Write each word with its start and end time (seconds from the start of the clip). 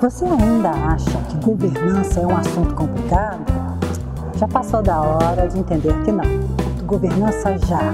Você 0.00 0.24
ainda 0.24 0.70
acha 0.70 1.22
que 1.28 1.36
governança 1.44 2.20
é 2.20 2.26
um 2.26 2.34
assunto 2.34 2.74
complicado? 2.74 3.44
Já 4.38 4.48
passou 4.48 4.82
da 4.82 4.98
hora 4.98 5.46
de 5.46 5.58
entender 5.58 5.92
que 6.02 6.10
não. 6.10 6.24
Governança 6.86 7.58
já. 7.58 7.92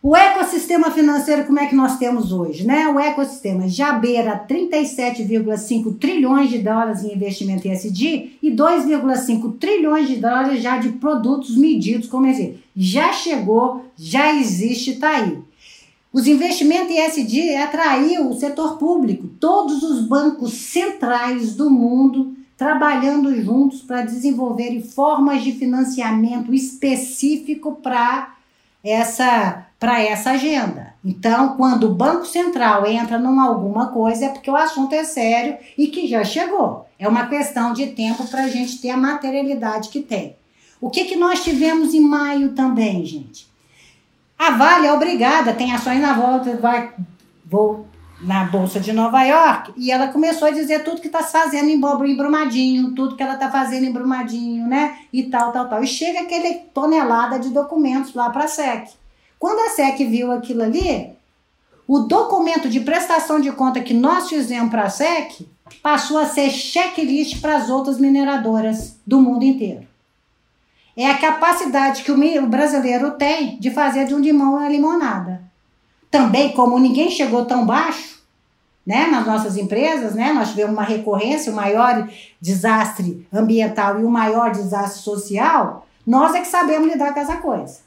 O 0.00 0.14
ecossistema 0.14 0.92
financeiro, 0.92 1.46
como 1.46 1.58
é 1.58 1.66
que 1.66 1.74
nós 1.74 1.98
temos 1.98 2.30
hoje? 2.30 2.64
Né? 2.64 2.86
O 2.86 3.00
ecossistema 3.00 3.68
já 3.68 3.94
beira 3.94 4.46
37,5 4.48 5.98
trilhões 5.98 6.48
de 6.48 6.58
dólares 6.58 7.02
em 7.02 7.12
investimento 7.12 7.66
em 7.66 7.72
SD 7.72 8.38
e 8.40 8.52
2,5 8.52 9.58
trilhões 9.58 10.06
de 10.06 10.14
dólares 10.14 10.62
já 10.62 10.78
de 10.78 10.90
produtos 10.90 11.56
medidos 11.56 12.06
como 12.06 12.28
esse. 12.28 12.60
Já 12.76 13.12
chegou, 13.12 13.84
já 13.96 14.32
existe, 14.32 14.92
está 14.92 15.08
aí. 15.08 15.38
Os 16.16 16.26
investimentos 16.26 16.90
em 16.90 17.00
SD 17.00 17.56
atraiu 17.56 18.30
o 18.30 18.40
setor 18.40 18.78
público, 18.78 19.28
todos 19.38 19.82
os 19.82 20.00
bancos 20.00 20.54
centrais 20.54 21.54
do 21.54 21.68
mundo 21.68 22.34
trabalhando 22.56 23.38
juntos 23.42 23.82
para 23.82 24.00
desenvolver 24.00 24.80
formas 24.80 25.44
de 25.44 25.52
financiamento 25.52 26.54
específico 26.54 27.72
para 27.82 28.34
essa 28.82 29.66
para 29.78 30.00
essa 30.00 30.30
agenda. 30.30 30.94
Então, 31.04 31.54
quando 31.54 31.84
o 31.84 31.94
Banco 31.94 32.24
Central 32.24 32.86
entra 32.86 33.18
numa 33.18 33.46
alguma 33.46 33.88
coisa, 33.88 34.24
é 34.24 34.28
porque 34.30 34.50
o 34.50 34.56
assunto 34.56 34.94
é 34.94 35.04
sério 35.04 35.58
e 35.76 35.88
que 35.88 36.06
já 36.06 36.24
chegou. 36.24 36.86
É 36.98 37.06
uma 37.06 37.26
questão 37.26 37.74
de 37.74 37.88
tempo 37.88 38.26
para 38.28 38.44
a 38.44 38.48
gente 38.48 38.80
ter 38.80 38.88
a 38.88 38.96
materialidade 38.96 39.90
que 39.90 40.00
tem. 40.00 40.34
O 40.80 40.88
que, 40.88 41.04
que 41.04 41.14
nós 41.14 41.44
tivemos 41.44 41.92
em 41.92 42.00
maio 42.00 42.52
também, 42.52 43.04
gente? 43.04 43.54
A 44.38 44.50
Vale 44.50 44.86
é 44.86 44.92
obrigada, 44.92 45.54
tem 45.54 45.72
ações 45.72 46.00
na 46.00 46.12
volta, 46.12 46.56
vai, 46.56 46.92
vou 47.44 47.86
na 48.20 48.44
Bolsa 48.44 48.78
de 48.78 48.92
Nova 48.92 49.22
York, 49.22 49.72
e 49.76 49.90
ela 49.90 50.08
começou 50.08 50.48
a 50.48 50.50
dizer 50.50 50.84
tudo 50.84 51.00
que 51.00 51.06
está 51.06 51.22
fazendo 51.22 51.68
em 51.68 51.80
Brumadinho, 51.80 52.92
tudo 52.92 53.16
que 53.16 53.22
ela 53.22 53.34
está 53.34 53.50
fazendo 53.50 53.84
em 53.84 53.92
Brumadinho, 53.92 54.66
né? 54.66 54.98
E 55.12 55.24
tal, 55.24 55.52
tal, 55.52 55.68
tal. 55.68 55.82
E 55.82 55.86
chega 55.86 56.20
aquele 56.20 56.54
tonelada 56.74 57.38
de 57.38 57.50
documentos 57.50 58.14
lá 58.14 58.30
para 58.30 58.44
a 58.44 58.48
SEC. 58.48 58.90
Quando 59.38 59.60
a 59.60 59.70
SEC 59.70 60.04
viu 60.06 60.32
aquilo 60.32 60.62
ali, 60.62 61.10
o 61.88 62.00
documento 62.00 62.68
de 62.68 62.80
prestação 62.80 63.40
de 63.40 63.52
conta 63.52 63.80
que 63.80 63.94
nós 63.94 64.28
fizemos 64.28 64.70
para 64.70 64.84
a 64.84 64.90
SEC 64.90 65.46
passou 65.82 66.18
a 66.18 66.26
ser 66.26 66.50
checklist 66.50 67.40
para 67.40 67.56
as 67.56 67.68
outras 67.70 67.98
mineradoras 67.98 68.98
do 69.06 69.20
mundo 69.20 69.44
inteiro 69.44 69.86
é 70.96 71.10
a 71.10 71.18
capacidade 71.18 72.02
que 72.02 72.10
o 72.10 72.46
brasileiro 72.46 73.12
tem 73.12 73.58
de 73.58 73.70
fazer 73.70 74.06
de 74.06 74.14
um 74.14 74.18
limão 74.18 74.54
uma 74.54 74.68
limonada. 74.68 75.42
Também, 76.10 76.52
como 76.52 76.78
ninguém 76.78 77.10
chegou 77.10 77.44
tão 77.44 77.66
baixo, 77.66 78.16
né, 78.86 79.08
nas 79.08 79.26
nossas 79.26 79.56
empresas, 79.56 80.14
né, 80.14 80.32
nós 80.32 80.50
tivemos 80.50 80.72
uma 80.72 80.84
recorrência, 80.84 81.52
o 81.52 81.56
maior 81.56 82.08
desastre 82.40 83.26
ambiental 83.32 84.00
e 84.00 84.04
o 84.04 84.10
maior 84.10 84.52
desastre 84.52 85.02
social, 85.02 85.86
nós 86.06 86.34
é 86.34 86.40
que 86.40 86.46
sabemos 86.46 86.90
lidar 86.90 87.12
com 87.12 87.20
essa 87.20 87.36
coisa. 87.38 87.80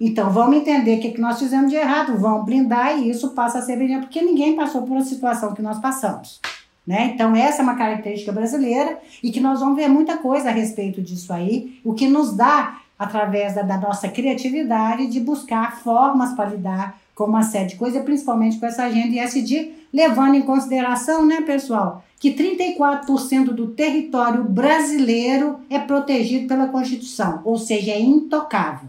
Então, 0.00 0.30
vamos 0.30 0.56
entender 0.56 0.98
o 0.98 1.00
que, 1.00 1.12
que 1.12 1.20
nós 1.20 1.38
fizemos 1.38 1.70
de 1.70 1.76
errado, 1.76 2.18
vamos 2.18 2.44
blindar 2.44 2.98
e 2.98 3.10
isso 3.10 3.30
passa 3.30 3.58
a 3.58 3.62
ser 3.62 3.76
brilhante, 3.76 4.06
porque 4.06 4.22
ninguém 4.22 4.56
passou 4.56 4.82
por 4.82 4.90
uma 4.90 5.04
situação 5.04 5.54
que 5.54 5.62
nós 5.62 5.78
passamos. 5.78 6.40
Né? 6.86 7.12
Então, 7.14 7.36
essa 7.36 7.60
é 7.60 7.62
uma 7.62 7.76
característica 7.76 8.32
brasileira 8.32 8.98
e 9.22 9.30
que 9.30 9.40
nós 9.40 9.60
vamos 9.60 9.76
ver 9.76 9.88
muita 9.88 10.18
coisa 10.18 10.48
a 10.48 10.52
respeito 10.52 11.00
disso 11.00 11.32
aí, 11.32 11.78
o 11.84 11.94
que 11.94 12.08
nos 12.08 12.36
dá, 12.36 12.80
através 12.98 13.54
da, 13.54 13.62
da 13.62 13.78
nossa 13.78 14.08
criatividade, 14.08 15.06
de 15.06 15.20
buscar 15.20 15.78
formas 15.78 16.32
para 16.34 16.50
lidar 16.50 17.00
com 17.14 17.24
uma 17.24 17.42
série 17.42 17.68
de 17.68 17.76
coisas, 17.76 18.02
principalmente 18.02 18.58
com 18.58 18.66
essa 18.66 18.84
agenda 18.84 19.14
ISD, 19.14 19.70
levando 19.92 20.34
em 20.34 20.42
consideração, 20.42 21.24
né, 21.24 21.42
pessoal, 21.42 22.02
que 22.18 22.32
34% 22.32 23.46
do 23.46 23.68
território 23.68 24.44
brasileiro 24.44 25.60
é 25.68 25.78
protegido 25.78 26.48
pela 26.48 26.68
Constituição, 26.68 27.42
ou 27.44 27.58
seja, 27.58 27.92
é 27.92 28.00
intocável. 28.00 28.88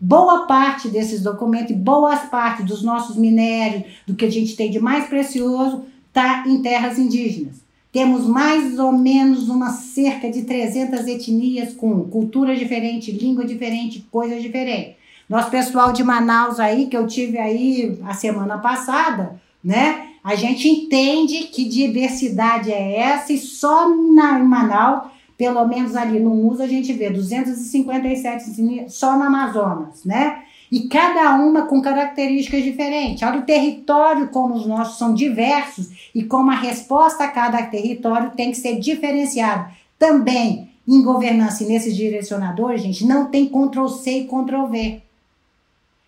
Boa 0.00 0.46
parte 0.46 0.88
desses 0.88 1.22
documentos, 1.22 1.76
boas 1.76 2.20
partes 2.22 2.64
dos 2.64 2.82
nossos 2.82 3.16
minérios, 3.16 3.84
do 4.06 4.14
que 4.14 4.24
a 4.24 4.30
gente 4.30 4.56
tem 4.56 4.70
de 4.70 4.80
mais 4.80 5.06
precioso, 5.06 5.84
está 6.10 6.44
em 6.46 6.60
terras 6.60 6.98
indígenas. 6.98 7.60
Temos 7.92 8.26
mais 8.26 8.78
ou 8.78 8.92
menos 8.92 9.48
uma 9.48 9.70
cerca 9.70 10.30
de 10.30 10.42
300 10.42 11.06
etnias 11.06 11.74
com 11.74 12.04
cultura 12.04 12.54
diferente, 12.54 13.10
língua 13.10 13.44
diferente, 13.44 14.06
coisas 14.10 14.42
diferentes. 14.42 14.94
Nosso 15.28 15.50
pessoal 15.50 15.92
de 15.92 16.04
Manaus 16.04 16.60
aí, 16.60 16.86
que 16.86 16.96
eu 16.96 17.06
tive 17.06 17.38
aí 17.38 17.98
a 18.04 18.14
semana 18.14 18.58
passada, 18.58 19.40
né? 19.62 20.08
A 20.22 20.34
gente 20.34 20.68
entende 20.68 21.44
que 21.44 21.64
diversidade 21.64 22.70
é 22.70 22.98
essa 22.98 23.32
e 23.32 23.38
só 23.38 23.88
na, 23.88 24.38
em 24.38 24.44
Manaus, 24.44 25.08
pelo 25.36 25.66
menos 25.66 25.96
ali 25.96 26.20
no 26.20 26.34
MUS, 26.34 26.60
a 26.60 26.66
gente 26.66 26.92
vê 26.92 27.10
257 27.10 28.50
etnias 28.50 28.94
só 28.94 29.16
no 29.16 29.24
Amazonas, 29.24 30.04
né? 30.04 30.42
E 30.70 30.88
cada 30.88 31.34
uma 31.34 31.62
com 31.62 31.82
características 31.82 32.62
diferentes. 32.62 33.22
Olha 33.22 33.40
o 33.40 33.44
território 33.44 34.28
como 34.28 34.54
os 34.54 34.66
nossos 34.66 34.98
são 34.98 35.12
diversos 35.12 36.10
e 36.14 36.22
como 36.22 36.50
a 36.50 36.54
resposta 36.54 37.24
a 37.24 37.28
cada 37.28 37.62
território 37.64 38.30
tem 38.36 38.50
que 38.52 38.56
ser 38.56 38.78
diferenciada. 38.78 39.70
Também 39.98 40.70
em 40.86 41.02
governança 41.02 41.64
e 41.64 41.66
nesses 41.66 41.96
direcionadores, 41.96 42.82
gente, 42.82 43.04
não 43.04 43.26
tem 43.26 43.46
Ctrl 43.46 43.88
C 43.88 44.20
e 44.20 44.24
Ctrl 44.24 44.66
V. 44.66 45.02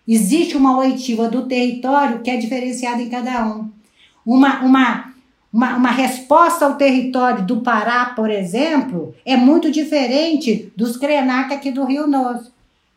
Existe 0.07 0.57
uma 0.57 0.77
oitiva 0.77 1.29
do 1.29 1.45
território 1.45 2.19
que 2.19 2.29
é 2.29 2.37
diferenciada 2.37 3.01
em 3.01 3.09
cada 3.09 3.45
um. 3.45 3.69
Uma, 4.25 4.61
uma, 4.61 5.13
uma, 5.51 5.75
uma 5.77 5.91
resposta 5.91 6.65
ao 6.65 6.75
território 6.75 7.45
do 7.45 7.61
Pará, 7.61 8.07
por 8.07 8.29
exemplo, 8.29 9.13
é 9.25 9.37
muito 9.37 9.71
diferente 9.71 10.71
dos 10.75 10.97
Krenak 10.97 11.53
aqui 11.53 11.71
do 11.71 11.85
Rio 11.85 12.07
Novo. 12.07 12.52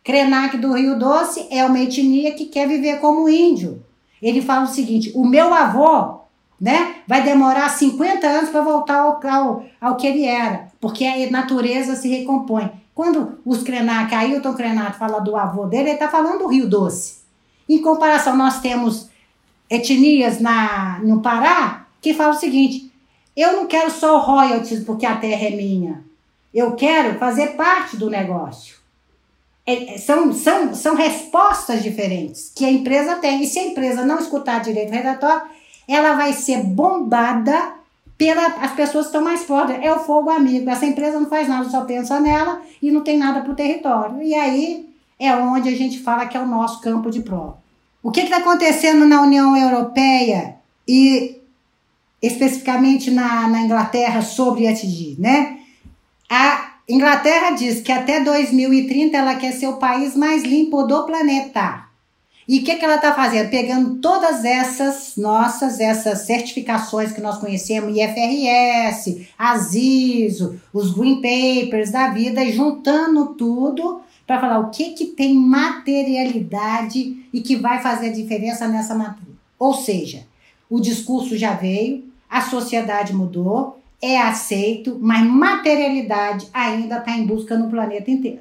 Krenak 0.06 0.56
do 0.59 0.72
Rio 0.72 0.97
Doce 0.97 1.49
é 1.50 1.65
uma 1.65 1.81
etnia 1.81 2.33
que 2.33 2.47
quer 2.47 2.69
viver 2.69 3.00
como 3.00 3.28
índio. 3.28 3.84
Ele 4.22 4.41
fala 4.41 4.62
o 4.62 4.69
seguinte: 4.69 5.11
o 5.17 5.25
meu 5.25 5.53
avô 5.53 6.21
né, 6.61 6.99
vai 7.09 7.25
demorar 7.25 7.69
50 7.69 8.25
anos 8.25 8.50
para 8.50 8.61
voltar 8.61 8.99
ao, 8.99 9.21
ao, 9.27 9.65
ao 9.81 9.97
que 9.97 10.06
ele 10.06 10.25
era, 10.25 10.69
porque 10.81 11.05
a 11.05 11.28
natureza 11.28 11.97
se 11.97 12.09
recompõe. 12.09 12.71
Quando 12.94 13.41
os 13.44 13.65
Krenak, 13.65 14.15
Ailton 14.15 14.55
Krenak 14.55 14.97
fala 14.97 15.19
do 15.19 15.34
avô 15.34 15.67
dele, 15.67 15.89
ele 15.89 15.94
está 15.94 16.09
falando 16.09 16.38
do 16.38 16.47
Rio 16.47 16.69
Doce. 16.69 17.23
Em 17.69 17.83
comparação, 17.83 18.37
nós 18.37 18.61
temos 18.61 19.09
etnias 19.69 20.38
na, 20.38 21.00
no 21.00 21.21
Pará 21.21 21.88
que 22.00 22.15
falam 22.15 22.37
o 22.37 22.38
seguinte: 22.38 22.93
eu 23.37 23.56
não 23.56 23.67
quero 23.67 23.91
só 23.91 24.21
royalties 24.21 24.84
porque 24.84 25.05
a 25.05 25.17
terra 25.17 25.49
é 25.49 25.50
minha. 25.50 26.05
Eu 26.55 26.77
quero 26.77 27.19
fazer 27.19 27.56
parte 27.56 27.97
do 27.97 28.09
negócio. 28.09 28.75
É, 29.66 29.94
é, 29.94 29.99
são, 29.99 30.32
são, 30.32 30.75
são 30.75 30.94
respostas 30.94 31.82
diferentes 31.82 32.53
que 32.54 32.65
a 32.65 32.71
empresa 32.71 33.16
tem. 33.16 33.43
E 33.43 33.47
se 33.47 33.59
a 33.59 33.66
empresa 33.66 34.04
não 34.04 34.19
escutar 34.19 34.60
direito 34.60 34.93
redatório, 34.93 35.43
ela 35.88 36.15
vai 36.15 36.32
ser 36.32 36.62
bombada 36.62 37.75
pelas 38.16 38.72
pessoas 38.72 39.06
que 39.06 39.10
estão 39.10 39.25
mais 39.25 39.43
fortes. 39.43 39.76
É 39.82 39.93
o 39.93 39.99
fogo 39.99 40.31
amigo. 40.31 40.71
Essa 40.71 40.87
empresa 40.87 41.19
não 41.19 41.28
faz 41.28 41.49
nada, 41.49 41.69
só 41.69 41.84
pensa 41.84 42.21
nela 42.21 42.62
e 42.81 42.91
não 42.91 43.03
tem 43.03 43.19
nada 43.19 43.41
para 43.41 43.53
o 43.53 43.56
território. 43.56 44.22
E 44.22 44.34
aí 44.34 44.88
é 45.19 45.34
onde 45.34 45.69
a 45.69 45.76
gente 45.76 45.99
fala 45.99 46.26
que 46.26 46.37
é 46.37 46.41
o 46.41 46.47
nosso 46.47 46.81
campo 46.81 47.10
de 47.10 47.21
prova. 47.21 47.59
O 48.03 48.12
que 48.12 48.21
está 48.21 48.37
acontecendo 48.37 49.05
na 49.05 49.21
União 49.21 49.56
Europeia 49.56 50.56
e 50.87 51.41
especificamente 52.22 53.10
na, 53.10 53.49
na 53.49 53.62
Inglaterra 53.62 54.22
sobre 54.22 54.66
ESG, 54.66 55.16
né? 55.19 55.59
A 56.31 56.75
Inglaterra 56.88 57.50
diz 57.50 57.80
que 57.80 57.91
até 57.91 58.20
2030 58.22 59.16
ela 59.16 59.34
quer 59.34 59.52
ser 59.52 59.66
o 59.66 59.76
país 59.76 60.14
mais 60.14 60.44
limpo 60.44 60.84
do 60.84 61.04
planeta. 61.04 61.84
E 62.48 62.60
o 62.60 62.64
que, 62.64 62.76
que 62.76 62.84
ela 62.84 62.94
está 62.94 63.12
fazendo? 63.12 63.50
Pegando 63.50 63.97
todas 63.97 64.44
essas 64.44 65.16
nossas, 65.16 65.80
essas 65.80 66.20
certificações 66.20 67.10
que 67.10 67.20
nós 67.20 67.38
conhecemos, 67.38 67.96
IFRS, 67.96 69.26
ASISO, 69.37 70.61
os 70.72 70.93
Green 70.94 71.16
Papers 71.16 71.90
da 71.90 72.11
vida, 72.11 72.44
e 72.44 72.52
juntando 72.52 73.34
tudo 73.34 74.00
para 74.25 74.40
falar 74.40 74.61
o 74.61 74.70
que, 74.70 74.90
que 74.90 75.06
tem 75.06 75.34
materialidade 75.34 77.26
e 77.32 77.40
que 77.40 77.56
vai 77.56 77.82
fazer 77.82 78.12
diferença 78.12 78.69
nessa 78.69 78.94
matriz. 78.94 79.26
Ou 79.58 79.75
seja, 79.75 80.25
o 80.70 80.78
discurso 80.81 81.37
já 81.37 81.52
veio, 81.52 82.05
a 82.31 82.43
sociedade 82.43 83.12
mudou, 83.12 83.75
é 84.00 84.19
aceito, 84.19 84.98
mas 85.00 85.25
materialidade 85.25 86.48
ainda 86.52 86.98
está 86.98 87.12
em 87.12 87.26
busca 87.26 87.56
no 87.56 87.70
planeta 87.70 88.10
inteiro. 88.10 88.40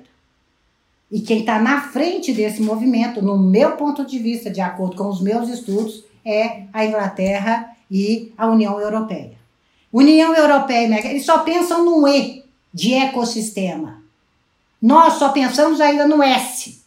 E 1.12 1.22
quem 1.22 1.40
está 1.40 1.60
na 1.60 1.82
frente 1.82 2.34
desse 2.34 2.62
movimento, 2.62 3.22
no 3.22 3.38
meu 3.38 3.74
ponto 3.74 4.06
de 4.06 4.20
vista, 4.20 4.50
de 4.50 4.60
acordo 4.60 4.96
com 4.96 5.08
os 5.08 5.22
meus 5.22 5.50
estudos, 5.50 6.04
é 6.26 6.64
a 6.74 6.86
Inglaterra 6.86 7.76
e 7.90 8.34
a 8.38 8.48
União 8.48 8.80
Europeia. 8.80 9.34
União 9.94 10.36
Europeia, 10.36 11.08
eles 11.08 11.26
só 11.26 11.40
pensam 11.40 11.86
no 11.86 12.08
E 12.08 12.44
de 12.74 12.94
ecossistema. 12.94 14.04
Nós 14.82 15.14
só 15.14 15.30
pensamos 15.30 15.80
ainda 15.80 16.06
no 16.08 16.22
S. 16.22 16.82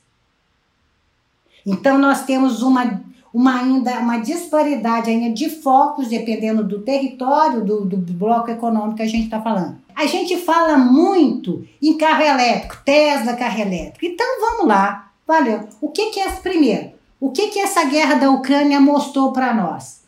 Então 1.65 1.97
nós 1.97 2.25
temos 2.25 2.63
uma, 2.63 3.03
uma 3.33 3.61
ainda 3.61 3.99
uma 4.01 4.19
disparidade 4.19 5.11
ainda 5.11 5.35
de 5.35 5.51
focos 5.51 6.09
dependendo 6.09 6.65
do 6.65 6.81
território 6.81 7.65
do, 7.65 7.85
do 7.85 7.97
bloco 7.97 8.51
econômico 8.51 8.97
que 8.97 9.03
a 9.03 9.09
gente 9.09 9.25
está 9.25 9.41
falando. 9.41 9.77
A 9.95 10.07
gente 10.07 10.37
fala 10.37 10.79
muito 10.79 11.67
em 11.83 11.97
carro 11.97 12.23
elétrico, 12.23 12.79
Tesla 12.85 13.35
carro 13.35 13.61
elétrico. 13.61 14.07
Então 14.07 14.27
vamos 14.41 14.67
lá, 14.67 15.11
valeu. 15.27 15.61
O 15.81 15.91
que, 15.91 16.11
que 16.11 16.21
é 16.21 16.31
primeiro? 16.31 16.91
O 17.21 17.31
que, 17.31 17.49
que 17.49 17.59
essa 17.59 17.85
guerra 17.85 18.15
da 18.15 18.31
Ucrânia 18.31 18.81
mostrou 18.81 19.33
para 19.33 19.53
nós? 19.53 20.03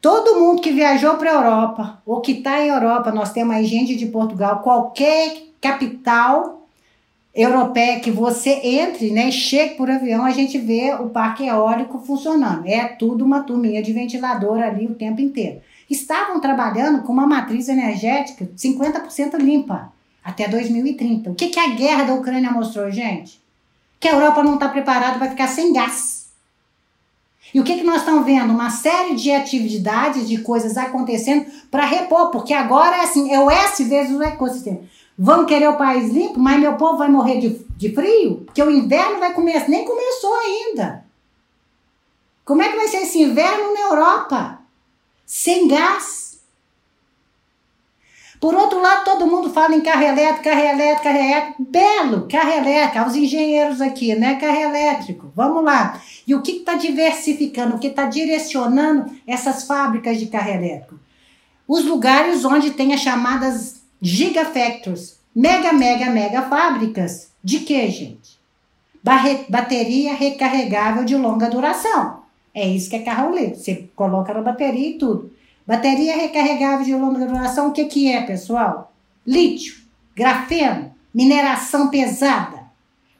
Todo 0.00 0.40
mundo 0.40 0.62
que 0.62 0.72
viajou 0.72 1.14
para 1.14 1.30
a 1.30 1.34
Europa 1.34 2.02
ou 2.04 2.20
que 2.20 2.32
está 2.32 2.60
em 2.60 2.68
Europa, 2.68 3.12
nós 3.12 3.32
temos 3.32 3.54
aí 3.54 3.64
gente 3.66 3.94
de 3.94 4.06
Portugal, 4.06 4.60
qualquer 4.60 5.42
capital 5.60 6.61
europeia 7.34 8.00
que 8.00 8.10
você 8.10 8.50
entre, 8.62 9.10
né, 9.10 9.30
chegue 9.30 9.74
por 9.74 9.90
avião, 9.90 10.24
a 10.24 10.30
gente 10.30 10.58
vê 10.58 10.92
o 10.94 11.08
parque 11.08 11.46
eólico 11.46 11.98
funcionando. 11.98 12.66
É 12.66 12.84
tudo 12.84 13.24
uma 13.24 13.42
turminha 13.42 13.82
de 13.82 13.92
ventilador 13.92 14.58
ali 14.58 14.86
o 14.86 14.94
tempo 14.94 15.20
inteiro. 15.20 15.60
Estavam 15.88 16.40
trabalhando 16.40 17.02
com 17.02 17.12
uma 17.12 17.26
matriz 17.26 17.68
energética 17.68 18.50
50% 18.56 19.36
limpa 19.38 19.92
até 20.22 20.46
2030. 20.46 21.30
O 21.30 21.34
que, 21.34 21.48
que 21.48 21.58
a 21.58 21.74
guerra 21.74 22.04
da 22.04 22.14
Ucrânia 22.14 22.50
mostrou, 22.50 22.90
gente? 22.90 23.40
Que 23.98 24.08
a 24.08 24.12
Europa 24.12 24.42
não 24.42 24.54
está 24.54 24.68
preparada 24.68 25.18
para 25.18 25.30
ficar 25.30 25.48
sem 25.48 25.72
gás. 25.72 26.22
E 27.54 27.60
o 27.60 27.64
que, 27.64 27.76
que 27.76 27.84
nós 27.84 27.98
estamos 27.98 28.24
vendo? 28.24 28.52
Uma 28.52 28.70
série 28.70 29.14
de 29.14 29.30
atividades, 29.30 30.26
de 30.26 30.38
coisas 30.38 30.76
acontecendo 30.78 31.46
para 31.70 31.84
repor, 31.84 32.30
porque 32.30 32.54
agora 32.54 32.96
é 32.96 33.00
assim, 33.02 33.32
é 33.32 33.38
o 33.38 33.50
S 33.50 33.84
vezes 33.84 34.14
o 34.14 34.22
ecossistema. 34.22 34.80
Vão 35.18 35.44
querer 35.46 35.68
o 35.68 35.76
país 35.76 36.10
limpo, 36.10 36.38
mas 36.38 36.60
meu 36.60 36.74
povo 36.76 36.98
vai 36.98 37.08
morrer 37.08 37.38
de, 37.38 37.64
de 37.76 37.94
frio? 37.94 38.42
Porque 38.46 38.62
o 38.62 38.70
inverno 38.70 39.20
vai 39.20 39.32
começar, 39.32 39.68
nem 39.68 39.84
começou 39.84 40.34
ainda. 40.34 41.04
Como 42.44 42.62
é 42.62 42.68
que 42.68 42.76
vai 42.76 42.88
ser 42.88 43.02
esse 43.02 43.20
inverno 43.20 43.72
na 43.74 43.80
Europa? 43.80 44.58
Sem 45.26 45.68
gás. 45.68 46.40
Por 48.40 48.56
outro 48.56 48.80
lado, 48.80 49.04
todo 49.04 49.26
mundo 49.28 49.50
fala 49.50 49.76
em 49.76 49.80
carro 49.80 50.02
elétrico, 50.02 50.42
carro 50.42 50.60
elétrico, 50.60 51.04
carro 51.04 51.18
elétrico. 51.18 51.62
Belo, 51.62 52.28
carro 52.28 52.50
elétrico. 52.50 53.08
Os 53.08 53.14
engenheiros 53.14 53.80
aqui, 53.80 54.16
né? 54.16 54.34
Carro 54.34 54.58
elétrico. 54.58 55.32
Vamos 55.36 55.62
lá. 55.62 56.00
E 56.26 56.34
o 56.34 56.42
que 56.42 56.56
está 56.56 56.74
diversificando, 56.74 57.76
o 57.76 57.78
que 57.78 57.86
está 57.86 58.06
direcionando 58.06 59.12
essas 59.28 59.64
fábricas 59.64 60.18
de 60.18 60.26
carro 60.26 60.50
elétrico? 60.50 60.98
Os 61.68 61.84
lugares 61.84 62.44
onde 62.44 62.72
tem 62.72 62.92
as 62.92 63.00
chamadas 63.00 63.81
gigafactories, 64.02 65.20
mega, 65.34 65.72
mega, 65.72 66.10
mega 66.10 66.42
fábricas. 66.42 67.30
De 67.42 67.60
que, 67.60 67.88
gente? 67.88 68.38
Barre 69.02 69.46
bateria 69.48 70.14
recarregável 70.14 71.04
de 71.04 71.16
longa 71.16 71.48
duração. 71.48 72.22
É 72.52 72.68
isso 72.68 72.90
que 72.90 72.96
é 72.96 73.02
carro 73.02 73.34
livre. 73.34 73.56
Você 73.56 73.88
coloca 73.94 74.34
na 74.34 74.42
bateria 74.42 74.90
e 74.90 74.98
tudo. 74.98 75.32
Bateria 75.66 76.16
recarregável 76.16 76.84
de 76.84 76.94
longa 76.94 77.24
duração, 77.24 77.68
o 77.68 77.72
que, 77.72 77.84
que 77.84 78.10
é, 78.10 78.22
pessoal? 78.22 78.92
Lítio, 79.24 79.76
grafeno, 80.14 80.92
mineração 81.14 81.88
pesada. 81.88 82.62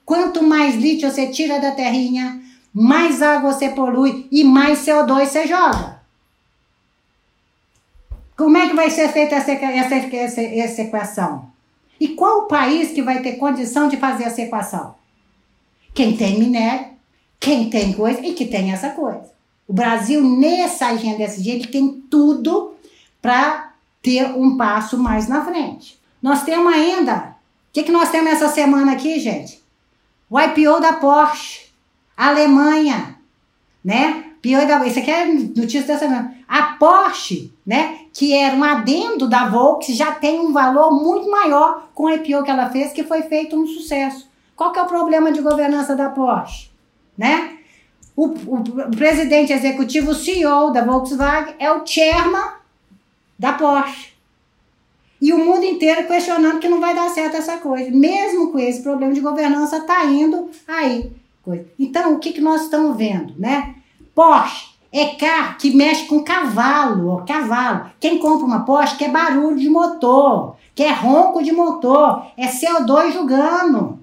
Quanto 0.05 0.43
mais 0.43 0.75
lítio 0.75 1.11
você 1.11 1.29
tira 1.29 1.61
da 1.61 1.71
terrinha, 1.71 2.43
mais 2.75 3.23
água 3.23 3.53
você 3.53 3.69
polui 3.69 4.27
e 4.31 4.43
mais 4.43 4.81
CO2 4.81 5.27
você 5.27 5.47
joga. 5.47 6.02
Como 8.43 8.57
é 8.57 8.69
que 8.69 8.75
vai 8.75 8.91
ser 8.91 9.09
feita 9.13 9.37
essa, 9.37 9.53
essa, 9.53 9.95
essa, 9.95 10.41
essa 10.41 10.83
equação? 10.83 11.49
E 12.01 12.09
qual 12.09 12.41
o 12.41 12.49
país 12.49 12.91
que 12.91 13.01
vai 13.01 13.23
ter 13.23 13.35
condição 13.35 13.87
de 13.87 13.97
fazer 13.97 14.25
essa 14.25 14.43
equação? 14.43 14.97
Quem 15.95 16.17
tem 16.17 16.41
minério, 16.41 16.87
quem 17.39 17.71
tem 17.71 17.93
coisa 17.93 18.21
e 18.27 18.33
que 18.33 18.47
tem 18.47 18.73
essa 18.73 18.91
coisa. 18.91 19.31
O 19.69 19.73
Brasil, 19.73 20.21
nessa 20.25 20.89
agenda 20.89 21.23
SG, 21.23 21.51
ele 21.51 21.67
tem 21.69 22.03
tudo 22.11 22.75
para 23.23 23.75
ter 24.03 24.25
um 24.37 24.57
passo 24.57 24.99
mais 24.99 25.29
na 25.29 25.45
frente. 25.45 25.97
Nós 26.21 26.43
temos 26.43 26.75
ainda. 26.75 27.37
O 27.69 27.73
que, 27.73 27.85
que 27.85 27.93
nós 27.93 28.11
temos 28.11 28.33
essa 28.33 28.49
semana 28.49 28.91
aqui, 28.91 29.21
gente? 29.21 29.63
O 30.29 30.41
IPO 30.41 30.81
da 30.81 30.95
Porsche, 30.95 31.69
Alemanha, 32.17 33.17
né? 33.85 34.32
Pior 34.43 34.67
da, 34.67 34.85
isso 34.85 34.99
aqui 34.99 35.11
é 35.11 35.25
notícia 35.25 35.83
dessa 35.83 36.01
semana. 36.01 36.35
A 36.49 36.75
Porsche, 36.75 37.53
né, 37.65 38.01
que 38.13 38.35
era 38.35 38.57
um 38.57 38.65
adendo 38.65 39.29
da 39.29 39.49
Volkswagen, 39.49 39.97
já 39.97 40.13
tem 40.13 40.41
um 40.41 40.53
valor 40.53 40.91
muito 40.91 41.31
maior 41.31 41.89
com 41.95 42.05
o 42.05 42.11
IPO 42.11 42.43
que 42.43 42.51
ela 42.51 42.69
fez, 42.69 42.93
que 42.93 43.05
foi 43.05 43.23
feito 43.23 43.57
um 43.57 43.69
sucesso. 43.69 44.29
Qual 44.57 44.73
que 44.73 44.81
é 44.81 44.83
o 44.83 44.87
problema 44.87 45.31
de 45.31 45.41
governança 45.41 45.95
da 45.95 46.11
Porsche? 46.11 46.71
Né? 47.17 47.59
O, 48.17 48.27
o, 48.27 48.57
o 48.57 48.97
presidente 48.97 49.53
executivo, 49.53 50.11
o 50.11 50.15
CEO 50.15 50.73
da 50.73 50.85
Volkswagen, 50.85 51.55
é 51.61 51.71
o 51.71 51.87
chairman 51.87 52.55
da 53.39 53.53
Porsche. 53.53 54.13
E 55.21 55.33
o 55.33 55.39
mundo 55.39 55.65
inteiro 55.65 56.09
questionando 56.09 56.59
que 56.59 56.69
não 56.69 56.81
vai 56.81 56.97
dar 56.97 57.09
certo 57.11 57.37
essa 57.37 57.59
coisa. 57.59 57.93
Mesmo 57.93 58.51
com 58.51 58.59
esse 58.59 58.83
problema 58.83 59.15
de 59.15 59.21
governança, 59.21 59.83
tá 59.83 60.05
indo 60.05 60.51
aí. 60.67 61.13
Então, 61.79 62.15
o 62.15 62.19
que, 62.19 62.33
que 62.33 62.41
nós 62.41 62.63
estamos 62.63 62.97
vendo, 62.97 63.35
né? 63.39 63.77
Porsche 64.15 64.73
é 64.93 65.15
carro 65.15 65.57
que 65.57 65.75
mexe 65.75 66.05
com 66.05 66.23
cavalo, 66.23 67.09
ó, 67.09 67.17
cavalo. 67.23 67.91
Quem 67.99 68.19
compra 68.19 68.47
uma 68.47 68.65
Porsche 68.65 68.97
quer 68.97 69.11
barulho 69.11 69.57
de 69.57 69.69
motor, 69.69 70.57
quer 70.75 70.93
ronco 70.93 71.43
de 71.43 71.51
motor, 71.51 72.27
é 72.37 72.47
CO2 72.47 73.13
jogando. 73.13 73.99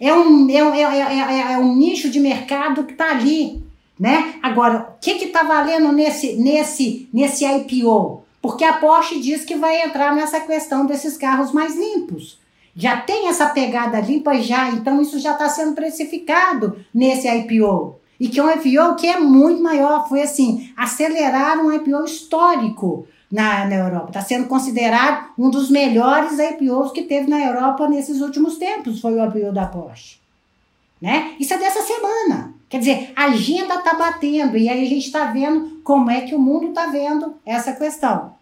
É 0.00 0.12
um, 0.12 0.50
é, 0.50 0.80
é, 0.80 1.00
é, 1.00 1.52
é, 1.52 1.58
um 1.58 1.76
nicho 1.76 2.10
de 2.10 2.18
mercado 2.18 2.82
que 2.82 2.92
está 2.92 3.12
ali, 3.12 3.62
né? 3.98 4.34
Agora, 4.42 4.96
o 4.96 5.00
que 5.00 5.12
está 5.12 5.44
valendo 5.44 5.92
nesse, 5.92 6.34
nesse, 6.34 7.08
nesse 7.12 7.44
IPO? 7.44 8.24
Porque 8.42 8.64
a 8.64 8.74
Porsche 8.74 9.20
diz 9.20 9.44
que 9.44 9.54
vai 9.54 9.82
entrar 9.82 10.14
nessa 10.14 10.40
questão 10.40 10.84
desses 10.84 11.16
carros 11.16 11.52
mais 11.52 11.76
limpos 11.76 12.42
já 12.76 12.96
tem 12.96 13.28
essa 13.28 13.46
pegada 13.46 14.00
limpa 14.00 14.34
já, 14.34 14.70
então 14.70 15.00
isso 15.00 15.18
já 15.18 15.32
está 15.32 15.48
sendo 15.48 15.74
precificado 15.74 16.84
nesse 16.92 17.28
IPO. 17.28 17.96
E 18.18 18.28
que 18.28 18.40
é 18.40 18.42
um 18.42 18.50
IPO 18.50 18.96
que 18.96 19.06
é 19.06 19.18
muito 19.18 19.62
maior, 19.62 20.08
foi 20.08 20.22
assim, 20.22 20.72
acelerar 20.76 21.58
um 21.58 21.72
IPO 21.72 22.04
histórico 22.04 23.06
na, 23.30 23.66
na 23.66 23.74
Europa. 23.76 24.08
Está 24.08 24.20
sendo 24.20 24.46
considerado 24.46 25.30
um 25.38 25.50
dos 25.50 25.70
melhores 25.70 26.38
IPOs 26.38 26.92
que 26.92 27.02
teve 27.02 27.28
na 27.28 27.44
Europa 27.44 27.88
nesses 27.88 28.20
últimos 28.20 28.56
tempos, 28.56 29.00
foi 29.00 29.14
o 29.14 29.24
IPO 29.24 29.52
da 29.52 29.66
Porsche. 29.66 30.18
Né? 31.00 31.34
Isso 31.38 31.52
é 31.54 31.58
dessa 31.58 31.82
semana. 31.82 32.54
Quer 32.68 32.78
dizer, 32.78 33.12
a 33.14 33.26
agenda 33.26 33.74
está 33.74 33.94
batendo 33.94 34.56
e 34.56 34.68
aí 34.68 34.84
a 34.84 34.88
gente 34.88 35.06
está 35.06 35.26
vendo 35.26 35.80
como 35.84 36.10
é 36.10 36.22
que 36.22 36.34
o 36.34 36.40
mundo 36.40 36.68
está 36.68 36.86
vendo 36.86 37.34
essa 37.44 37.72
questão. 37.72 38.33